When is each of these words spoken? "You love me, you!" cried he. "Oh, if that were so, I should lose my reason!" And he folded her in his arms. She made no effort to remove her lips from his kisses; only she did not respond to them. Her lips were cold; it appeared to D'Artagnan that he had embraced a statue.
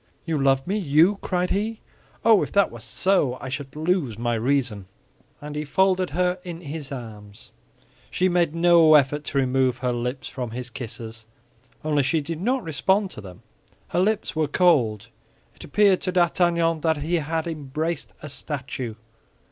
"You 0.25 0.41
love 0.41 0.65
me, 0.65 0.79
you!" 0.79 1.17
cried 1.21 1.51
he. 1.51 1.79
"Oh, 2.25 2.41
if 2.41 2.51
that 2.53 2.71
were 2.71 2.79
so, 2.79 3.37
I 3.39 3.49
should 3.49 3.75
lose 3.75 4.17
my 4.17 4.33
reason!" 4.33 4.87
And 5.39 5.55
he 5.55 5.63
folded 5.63 6.09
her 6.09 6.39
in 6.43 6.61
his 6.61 6.91
arms. 6.91 7.51
She 8.09 8.27
made 8.27 8.55
no 8.55 8.95
effort 8.95 9.23
to 9.25 9.37
remove 9.37 9.77
her 9.77 9.91
lips 9.93 10.27
from 10.27 10.49
his 10.49 10.71
kisses; 10.71 11.27
only 11.85 12.01
she 12.01 12.19
did 12.19 12.41
not 12.41 12.63
respond 12.63 13.11
to 13.11 13.21
them. 13.21 13.43
Her 13.89 13.99
lips 13.99 14.35
were 14.35 14.47
cold; 14.47 15.09
it 15.53 15.63
appeared 15.63 16.01
to 16.01 16.11
D'Artagnan 16.11 16.81
that 16.81 16.97
he 16.97 17.17
had 17.17 17.45
embraced 17.45 18.11
a 18.23 18.29
statue. 18.29 18.95